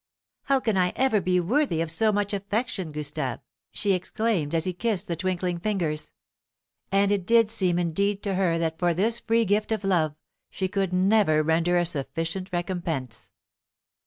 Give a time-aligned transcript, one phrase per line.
[0.45, 3.37] "How can I ever be worthy of so much affection, Gustave!"
[3.71, 6.11] she exclaimed, as he kissed the twinkling fingers.
[6.91, 10.15] And it did indeed seem to her that for this free gift of love
[10.49, 13.29] she could never render a sufficient recompense.